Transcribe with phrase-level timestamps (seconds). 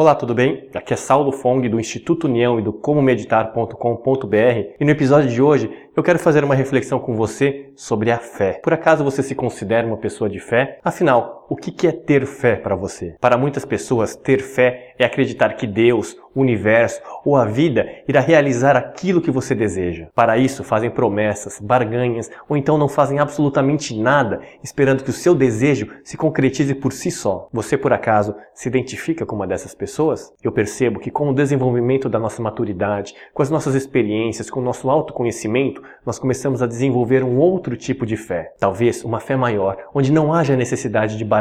[0.00, 0.66] Olá, tudo bem?
[0.72, 4.34] Aqui é Saulo Fong do Instituto União e do comomeditar.com.br
[4.80, 8.60] e no episódio de hoje eu quero fazer uma reflexão com você sobre a fé.
[8.62, 10.78] Por acaso você se considera uma pessoa de fé?
[10.82, 13.16] Afinal, o que é ter fé para você?
[13.20, 18.20] Para muitas pessoas, ter fé é acreditar que Deus, o universo ou a vida irá
[18.20, 20.06] realizar aquilo que você deseja.
[20.14, 25.34] Para isso, fazem promessas, barganhas ou então não fazem absolutamente nada, esperando que o seu
[25.34, 27.48] desejo se concretize por si só.
[27.52, 30.32] Você, por acaso, se identifica com uma dessas pessoas?
[30.40, 34.64] Eu percebo que com o desenvolvimento da nossa maturidade, com as nossas experiências, com o
[34.64, 38.52] nosso autoconhecimento, nós começamos a desenvolver um outro tipo de fé.
[38.60, 41.39] Talvez uma fé maior, onde não haja necessidade de barganhas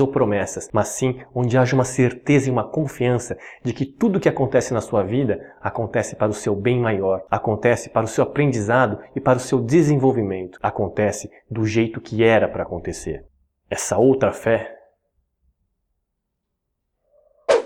[0.00, 4.28] ou promessas, mas sim onde haja uma certeza e uma confiança de que tudo que
[4.28, 8.98] acontece na sua vida acontece para o seu bem maior, acontece para o seu aprendizado
[9.14, 13.24] e para o seu desenvolvimento, acontece do jeito que era para acontecer.
[13.68, 14.79] Essa outra fé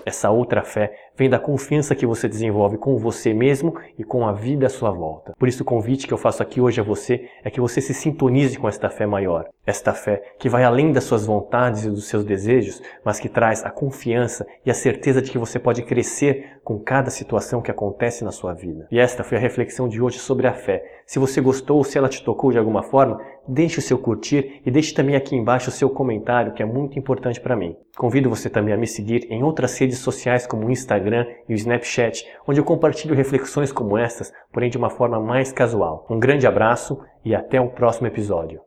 [0.05, 4.31] essa outra fé vem da confiança que você desenvolve com você mesmo e com a
[4.31, 5.33] vida à sua volta.
[5.37, 7.93] Por isso o convite que eu faço aqui hoje a você é que você se
[7.93, 9.47] sintonize com esta fé maior.
[9.65, 13.65] Esta fé que vai além das suas vontades e dos seus desejos, mas que traz
[13.65, 18.23] a confiança e a certeza de que você pode crescer com cada situação que acontece
[18.23, 18.87] na sua vida.
[18.91, 20.83] E esta foi a reflexão de hoje sobre a fé.
[21.05, 24.61] Se você gostou ou se ela te tocou de alguma forma, deixe o seu curtir
[24.65, 27.75] e deixe também aqui embaixo o seu comentário, que é muito importante para mim.
[27.97, 31.55] Convido você também a me seguir em outras redes sociais como o Instagram e o
[31.55, 36.05] Snapchat, onde eu compartilho reflexões como estas, porém de uma forma mais casual.
[36.09, 38.61] Um grande abraço e até o próximo episódio.